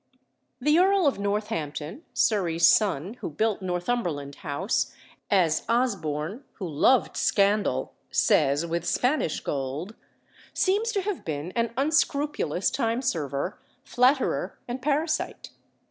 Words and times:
The 0.59 0.79
Earl 0.79 1.05
of 1.05 1.19
Northampton, 1.19 2.03
Surrey's 2.11 2.65
son, 2.65 3.17
who 3.21 3.29
built 3.29 3.61
Northumberland 3.61 4.33
House 4.37 4.91
(as 5.29 5.61
Osborne, 5.69 6.43
who 6.53 6.67
loved 6.67 7.15
scandal, 7.15 7.93
says 8.09 8.65
with 8.65 8.83
Spanish 8.83 9.41
gold), 9.41 9.93
seems 10.55 10.91
to 10.93 11.01
have 11.01 11.23
been 11.23 11.51
an 11.51 11.71
unscrupulous 11.77 12.71
time 12.71 13.03
server, 13.03 13.59
flatterer, 13.83 14.57
and 14.67 14.81
parasite. 14.81 15.51